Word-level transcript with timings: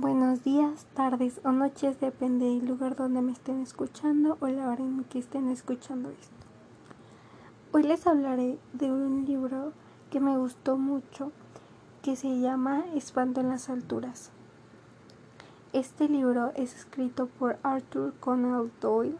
Buenos 0.00 0.42
días, 0.44 0.86
tardes 0.94 1.42
o 1.44 1.52
noches, 1.52 2.00
depende 2.00 2.46
del 2.46 2.64
lugar 2.64 2.96
donde 2.96 3.20
me 3.20 3.32
estén 3.32 3.60
escuchando 3.60 4.38
o 4.40 4.46
la 4.46 4.70
hora 4.70 4.82
en 4.82 5.04
que 5.04 5.18
estén 5.18 5.50
escuchando 5.50 6.08
esto. 6.08 6.46
Hoy 7.72 7.82
les 7.82 8.06
hablaré 8.06 8.58
de 8.72 8.90
un 8.90 9.26
libro 9.26 9.74
que 10.10 10.18
me 10.18 10.38
gustó 10.38 10.78
mucho 10.78 11.32
que 12.00 12.16
se 12.16 12.40
llama 12.40 12.86
Espanto 12.94 13.42
en 13.42 13.50
las 13.50 13.68
alturas. 13.68 14.30
Este 15.74 16.08
libro 16.08 16.52
es 16.56 16.74
escrito 16.74 17.26
por 17.26 17.58
Arthur 17.62 18.14
Conan 18.20 18.72
Doyle 18.80 19.18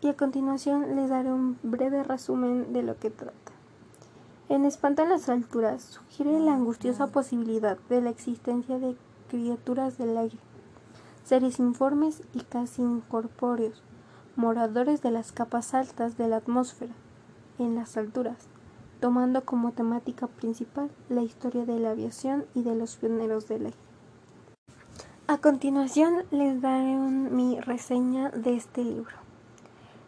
y 0.00 0.08
a 0.08 0.16
continuación 0.16 0.96
les 0.96 1.10
daré 1.10 1.30
un 1.30 1.58
breve 1.62 2.04
resumen 2.04 2.72
de 2.72 2.82
lo 2.82 2.96
que 2.98 3.10
trata. 3.10 3.52
En 4.48 4.64
Espanto 4.64 5.02
en 5.02 5.10
las 5.10 5.28
alturas 5.28 5.82
sugiere 5.82 6.40
la 6.40 6.54
angustiosa 6.54 7.08
posibilidad 7.08 7.76
de 7.90 8.00
la 8.00 8.08
existencia 8.08 8.78
de 8.78 8.96
criaturas 9.30 9.96
del 9.96 10.18
aire, 10.18 10.36
seres 11.24 11.60
informes 11.60 12.22
y 12.34 12.40
casi 12.40 12.82
incorpóreos, 12.82 13.82
moradores 14.34 15.02
de 15.02 15.12
las 15.12 15.30
capas 15.30 15.72
altas 15.72 16.18
de 16.18 16.26
la 16.28 16.36
atmósfera, 16.36 16.92
en 17.58 17.76
las 17.76 17.96
alturas, 17.96 18.48
tomando 19.00 19.44
como 19.44 19.70
temática 19.70 20.26
principal 20.26 20.90
la 21.08 21.22
historia 21.22 21.64
de 21.64 21.78
la 21.78 21.92
aviación 21.92 22.44
y 22.54 22.62
de 22.62 22.74
los 22.74 22.96
pioneros 22.96 23.46
del 23.46 23.66
aire. 23.66 23.78
A 25.28 25.38
continuación 25.38 26.24
les 26.32 26.60
daré 26.60 26.96
mi 26.96 27.60
reseña 27.60 28.30
de 28.30 28.56
este 28.56 28.82
libro. 28.82 29.14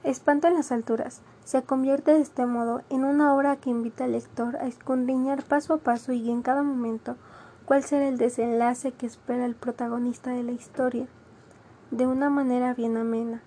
Espanto 0.03 0.49
en 0.49 0.55
las 0.55 0.73
alturas 0.73 1.21
se 1.45 1.63
convierte 1.63 2.13
de 2.13 2.23
este 2.23 2.45
modo 2.45 2.83
en 2.91 3.05
una 3.05 3.33
obra 3.33 3.55
que 3.55 3.71
invita 3.71 4.05
al 4.05 4.13
lector 4.13 4.57
a 4.57 4.67
escondriñar 4.67 5.45
paso 5.45 5.75
a 5.75 5.79
paso 5.79 6.13
y 6.13 6.29
en 6.29 6.43
cada 6.43 6.65
momento 6.65 7.17
cuál 7.73 7.85
será 7.85 8.07
el 8.07 8.19
desenlace 8.19 8.93
que 8.93 9.07
espera 9.07 9.47
el 9.47 9.55
protagonista 9.55 10.33
de 10.33 10.43
la 10.43 10.53
historia, 10.53 11.07
de 11.91 12.07
una 12.07 12.29
manera 12.29 12.75
bien 12.75 12.99
amena. 12.99 13.41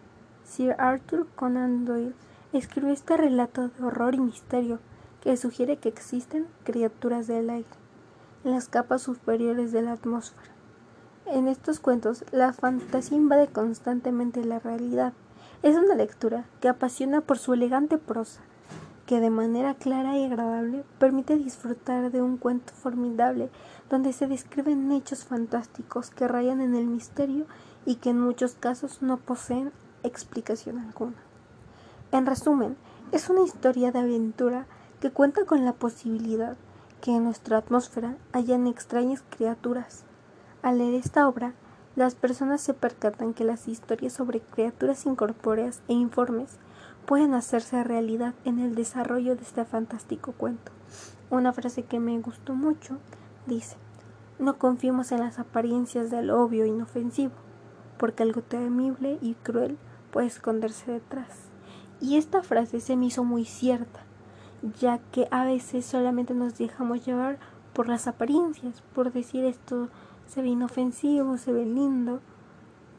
Sir 0.43 0.75
Arthur 0.79 1.27
Conan 1.35 1.85
Doyle 1.85 2.15
escribió 2.51 2.91
este 2.91 3.17
relato 3.17 3.67
de 3.67 3.83
horror 3.83 4.15
y 4.15 4.19
misterio 4.19 4.79
que 5.21 5.37
sugiere 5.37 5.77
que 5.77 5.89
existen 5.89 6.47
criaturas 6.63 7.27
del 7.27 7.51
aire, 7.51 7.69
en 8.43 8.53
las 8.53 8.67
capas 8.67 9.03
superiores 9.03 9.71
de 9.71 9.83
la 9.83 9.91
atmósfera. 9.91 10.49
En 11.27 11.47
estos 11.47 11.79
cuentos, 11.79 12.25
la 12.31 12.51
fantasía 12.51 13.17
invade 13.17 13.45
constantemente 13.49 14.43
la 14.43 14.57
realidad. 14.57 15.13
Es 15.61 15.75
una 15.75 15.93
lectura 15.93 16.45
que 16.61 16.67
apasiona 16.67 17.21
por 17.21 17.37
su 17.37 17.53
elegante 17.53 17.99
prosa, 17.99 18.41
que 19.05 19.19
de 19.19 19.29
manera 19.29 19.75
clara 19.75 20.17
y 20.17 20.25
agradable 20.25 20.83
permite 20.99 21.37
disfrutar 21.37 22.11
de 22.11 22.21
un 22.21 22.37
cuento 22.37 22.73
formidable 22.73 23.49
donde 23.89 24.13
se 24.13 24.27
describen 24.27 24.91
hechos 24.91 25.25
fantásticos 25.25 26.09
que 26.09 26.27
rayan 26.27 26.61
en 26.61 26.75
el 26.75 26.87
misterio 26.87 27.45
y 27.85 27.95
que 27.95 28.09
en 28.09 28.19
muchos 28.19 28.55
casos 28.55 29.01
no 29.01 29.17
poseen 29.17 29.71
explicación 30.03 30.79
alguna. 30.79 31.17
En 32.11 32.25
resumen, 32.25 32.77
es 33.11 33.29
una 33.29 33.43
historia 33.43 33.91
de 33.91 33.99
aventura 33.99 34.65
que 34.99 35.11
cuenta 35.11 35.45
con 35.45 35.65
la 35.65 35.73
posibilidad 35.73 36.57
que 37.01 37.15
en 37.15 37.23
nuestra 37.23 37.57
atmósfera 37.57 38.17
hayan 38.33 38.65
extrañas 38.65 39.23
criaturas. 39.29 40.03
Al 40.63 40.79
leer 40.79 40.95
esta 40.95 41.27
obra, 41.27 41.53
las 41.95 42.15
personas 42.15 42.61
se 42.61 42.73
percatan 42.73 43.33
que 43.33 43.43
las 43.43 43.67
historias 43.67 44.13
sobre 44.13 44.41
criaturas 44.41 45.05
incorpóreas 45.05 45.81
e 45.87 45.93
informes 45.93 46.57
pueden 47.05 47.33
hacerse 47.33 47.83
realidad 47.83 48.33
en 48.45 48.59
el 48.59 48.75
desarrollo 48.75 49.35
de 49.35 49.43
este 49.43 49.63
fantástico 49.65 50.31
cuento. 50.31 50.71
Una 51.29 51.53
frase 51.53 51.83
que 51.83 51.99
me 51.99 52.19
gustó 52.19 52.55
mucho 52.55 52.97
dice, 53.45 53.77
no 54.39 54.57
confiemos 54.57 55.11
en 55.11 55.19
las 55.19 55.39
apariencias 55.39 56.09
del 56.09 56.31
obvio 56.31 56.65
inofensivo, 56.65 57.33
porque 57.97 58.23
algo 58.23 58.41
temible 58.41 59.17
y 59.21 59.35
cruel 59.35 59.77
puede 60.11 60.27
esconderse 60.27 60.91
detrás. 60.91 61.49
Y 62.01 62.17
esta 62.17 62.41
frase 62.41 62.79
se 62.79 62.95
me 62.95 63.05
hizo 63.05 63.23
muy 63.23 63.45
cierta, 63.45 64.01
ya 64.79 64.97
que 65.11 65.27
a 65.31 65.45
veces 65.45 65.85
solamente 65.85 66.33
nos 66.33 66.57
dejamos 66.57 67.05
llevar 67.05 67.39
por 67.73 67.87
las 67.87 68.07
apariencias, 68.07 68.81
por 68.93 69.13
decir 69.13 69.45
esto 69.45 69.89
se 70.25 70.41
ve 70.41 70.49
inofensivo, 70.49 71.37
se 71.37 71.53
ve 71.53 71.65
lindo, 71.65 72.19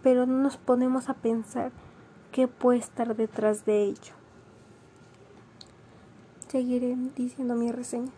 pero 0.02 0.26
no 0.26 0.38
nos 0.38 0.56
ponemos 0.56 1.08
a 1.08 1.14
pensar 1.14 1.72
qué 2.32 2.48
puede 2.48 2.78
estar 2.78 3.16
detrás 3.16 3.64
de 3.64 3.84
ello. 3.84 4.14
Seguiré 6.48 6.96
diciendo 7.16 7.54
mi 7.54 7.72
reseña. 7.72 8.12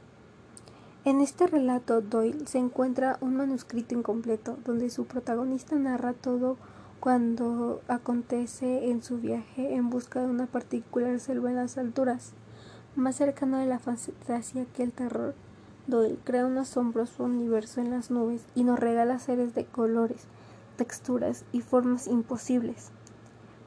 En 1.04 1.20
este 1.20 1.46
relato 1.46 2.02
Doyle 2.02 2.46
se 2.46 2.58
encuentra 2.58 3.16
un 3.20 3.36
manuscrito 3.36 3.94
incompleto 3.94 4.58
donde 4.64 4.90
su 4.90 5.06
protagonista 5.06 5.76
narra 5.76 6.12
todo 6.12 6.58
cuando 7.00 7.80
acontece 7.88 8.90
en 8.90 9.02
su 9.02 9.18
viaje 9.18 9.74
en 9.74 9.88
busca 9.88 10.20
de 10.20 10.26
una 10.26 10.46
particular 10.46 11.18
selva 11.20 11.50
en 11.50 11.56
las 11.56 11.78
alturas, 11.78 12.32
más 12.96 13.16
cercano 13.16 13.58
de 13.58 13.66
la 13.66 13.78
fantasía 13.78 14.66
que 14.66 14.82
el 14.82 14.92
terror. 14.92 15.34
Doyle 15.86 16.18
crea 16.24 16.44
un 16.44 16.58
asombroso 16.58 17.24
universo 17.24 17.80
en 17.80 17.90
las 17.90 18.10
nubes 18.10 18.44
y 18.54 18.64
nos 18.64 18.78
regala 18.78 19.18
seres 19.18 19.54
de 19.54 19.64
colores, 19.64 20.26
texturas 20.76 21.44
y 21.52 21.62
formas 21.62 22.08
imposibles. 22.08 22.90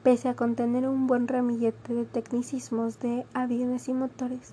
Pese 0.02 0.28
a 0.28 0.34
contener 0.34 0.88
un 0.88 1.06
buen 1.06 1.28
ramillete 1.28 1.94
de 1.94 2.04
tecnicismos 2.04 2.98
de 2.98 3.24
aviones 3.34 3.88
y 3.88 3.94
motores, 3.94 4.52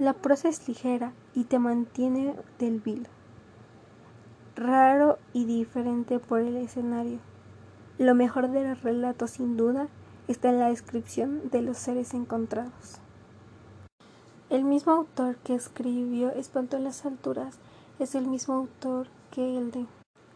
la 0.00 0.14
prosa 0.14 0.48
es 0.48 0.66
ligera 0.66 1.12
y 1.32 1.44
te 1.44 1.60
mantiene 1.60 2.34
del 2.58 2.80
vilo, 2.80 3.08
raro 4.56 5.18
y 5.32 5.44
diferente 5.44 6.18
por 6.18 6.40
el 6.40 6.56
escenario. 6.56 7.20
Lo 7.98 8.16
mejor 8.16 8.50
del 8.50 8.76
relato, 8.76 9.28
sin 9.28 9.56
duda, 9.56 9.86
está 10.26 10.48
en 10.48 10.58
la 10.58 10.70
descripción 10.70 11.50
de 11.50 11.62
los 11.62 11.76
seres 11.78 12.12
encontrados. 12.12 12.98
El 14.48 14.64
mismo 14.64 14.92
autor 14.92 15.36
que 15.36 15.54
escribió 15.54 16.30
Espanto 16.30 16.76
en 16.76 16.82
las 16.82 17.06
alturas 17.06 17.60
es 18.00 18.16
el 18.16 18.26
mismo 18.26 18.54
autor 18.54 19.06
que 19.30 19.56
el 19.56 19.70
de 19.70 19.86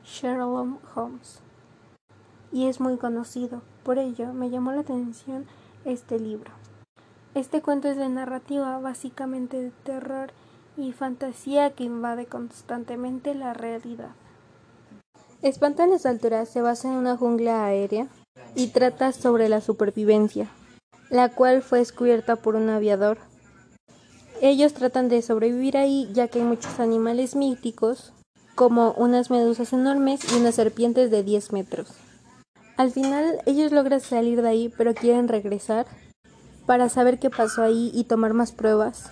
Sherlock 0.05 0.79
Holmes 0.97 1.43
y 2.55 2.69
es 2.69 2.81
muy 2.81 2.97
conocido. 2.97 3.63
Por 3.83 3.99
ello 3.99 4.33
me 4.33 4.49
llamó 4.49 4.71
la 4.71 4.83
atención 4.83 5.45
este 5.85 6.21
libro. 6.21 6.53
Este 7.35 7.61
cuento 7.61 7.89
es 7.89 7.97
de 7.97 8.09
narrativa, 8.09 8.79
básicamente 8.79 9.61
de 9.61 9.73
terror 9.83 10.31
y 10.77 10.93
fantasía 10.93 11.71
que 11.71 11.83
invade 11.83 12.27
constantemente 12.27 13.35
la 13.35 13.55
realidad. 13.55 14.13
Espanto 15.43 15.83
en 15.83 15.91
las 15.91 16.07
alturas 16.07 16.49
se 16.49 16.63
basa 16.63 16.89
en 16.89 16.95
una 16.95 17.17
jungla 17.17 17.67
aérea 17.67 18.07
y 18.55 18.69
trata 18.69 19.11
sobre 19.11 19.49
la 19.49 19.61
supervivencia, 19.61 20.49
la 21.11 21.31
cual 21.31 21.61
fue 21.61 21.81
descubierta 21.81 22.37
por 22.37 22.55
un 22.55 22.69
aviador. 22.71 23.19
Ellos 24.41 24.75
tratan 24.75 25.09
de 25.09 25.23
sobrevivir 25.23 25.77
ahí 25.77 26.09
ya 26.13 26.29
que 26.29 26.39
hay 26.39 26.45
muchos 26.45 26.79
animales 26.79 27.35
míticos, 27.35 28.13
como 28.55 28.93
unas 28.93 29.29
medusas 29.31 29.73
enormes 29.73 30.21
y 30.33 30.37
unas 30.37 30.55
serpientes 30.55 31.11
de 31.11 31.25
10 31.25 31.53
metros. 31.53 32.04
Al 32.77 32.91
final 32.91 33.39
ellos 33.47 33.71
logran 33.71 34.01
salir 34.01 34.43
de 34.43 34.49
ahí 34.49 34.73
pero 34.77 34.95
quieren 34.95 35.29
regresar 35.29 35.87
para 36.67 36.89
saber 36.89 37.19
qué 37.19 37.31
pasó 37.31 37.63
ahí 37.63 37.91
y 37.95 38.05
tomar 38.05 38.35
más 38.35 38.53
pruebas 38.53 39.11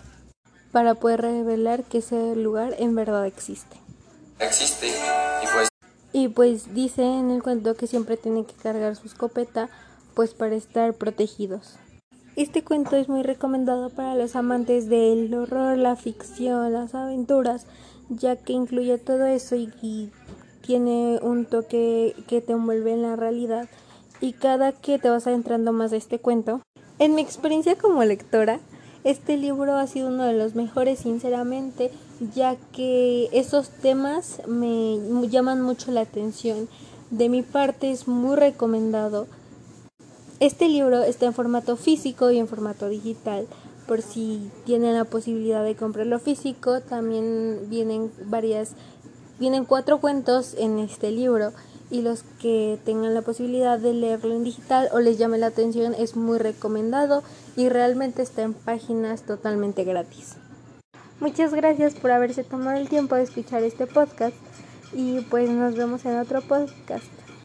para 0.72 0.94
poder 0.94 1.20
revelar 1.20 1.84
que 1.84 1.98
ese 1.98 2.34
lugar 2.34 2.74
en 2.78 2.94
verdad 2.94 3.26
existe. 3.26 3.76
Existe 4.40 4.88
y 4.88 5.46
pues 5.54 5.68
y 6.12 6.28
pues 6.28 6.74
dice 6.74 7.02
en 7.04 7.30
el 7.30 7.42
cuento 7.42 7.76
que 7.76 7.86
siempre 7.86 8.16
tienen 8.16 8.44
que 8.44 8.54
cargar 8.54 8.96
su 8.96 9.06
escopeta 9.06 9.68
pues 10.14 10.34
para 10.34 10.56
estar 10.56 10.94
protegidos. 10.94 11.76
Este 12.34 12.64
cuento 12.64 12.96
es 12.96 13.08
muy 13.08 13.22
recomendado 13.22 13.90
para 13.90 14.14
los 14.14 14.36
amantes 14.36 14.88
del 14.88 15.32
horror, 15.34 15.76
la 15.76 15.96
ficción, 15.96 16.72
las 16.72 16.94
aventuras, 16.94 17.66
ya 18.08 18.36
que 18.36 18.54
incluye 18.54 18.96
todo 18.98 19.26
eso 19.26 19.54
y 19.54 20.10
tiene 20.62 21.18
un 21.22 21.44
toque 21.44 22.14
que 22.26 22.40
te 22.40 22.52
envuelve 22.52 22.92
en 22.92 23.02
la 23.02 23.16
realidad 23.16 23.68
y 24.20 24.32
cada 24.32 24.72
que 24.72 24.98
te 24.98 25.10
vas 25.10 25.26
adentrando 25.26 25.72
más 25.72 25.90
de 25.90 25.96
este 25.98 26.18
cuento. 26.18 26.62
En 26.98 27.14
mi 27.14 27.22
experiencia 27.22 27.76
como 27.76 28.04
lectora, 28.04 28.60
este 29.04 29.36
libro 29.36 29.76
ha 29.76 29.86
sido 29.88 30.08
uno 30.08 30.24
de 30.24 30.34
los 30.34 30.54
mejores 30.54 31.00
sinceramente, 31.00 31.90
ya 32.34 32.56
que 32.72 33.28
esos 33.32 33.68
temas 33.68 34.40
me 34.46 35.28
llaman 35.28 35.60
mucho 35.60 35.90
la 35.90 36.02
atención. 36.02 36.68
De 37.10 37.28
mi 37.28 37.42
parte 37.42 37.90
es 37.90 38.06
muy 38.06 38.36
recomendado. 38.36 39.26
Este 40.38 40.68
libro 40.68 41.02
está 41.02 41.26
en 41.26 41.34
formato 41.34 41.76
físico 41.76 42.30
y 42.30 42.38
en 42.38 42.46
formato 42.46 42.88
digital. 42.88 43.48
Por 43.88 44.02
si 44.02 44.50
tienen 44.64 44.94
la 44.94 45.04
posibilidad 45.04 45.64
de 45.64 45.74
comprarlo 45.74 46.20
físico, 46.20 46.80
también 46.80 47.68
vienen 47.68 48.12
varias 48.26 48.76
Vienen 49.42 49.64
cuatro 49.64 49.98
cuentos 49.98 50.54
en 50.56 50.78
este 50.78 51.10
libro 51.10 51.50
y 51.90 52.02
los 52.02 52.22
que 52.40 52.78
tengan 52.84 53.12
la 53.12 53.22
posibilidad 53.22 53.76
de 53.76 53.92
leerlo 53.92 54.36
en 54.36 54.44
digital 54.44 54.88
o 54.92 55.00
les 55.00 55.18
llame 55.18 55.36
la 55.36 55.48
atención 55.48 55.96
es 55.98 56.14
muy 56.14 56.38
recomendado 56.38 57.24
y 57.56 57.68
realmente 57.68 58.22
está 58.22 58.42
en 58.42 58.54
páginas 58.54 59.22
totalmente 59.22 59.82
gratis. 59.82 60.36
Muchas 61.18 61.54
gracias 61.54 61.94
por 61.94 62.12
haberse 62.12 62.44
tomado 62.44 62.78
el 62.78 62.88
tiempo 62.88 63.16
de 63.16 63.24
escuchar 63.24 63.64
este 63.64 63.88
podcast. 63.88 64.36
Y 64.92 65.22
pues 65.22 65.50
nos 65.50 65.74
vemos 65.74 66.04
en 66.04 66.20
otro 66.20 66.40
podcast. 66.42 67.21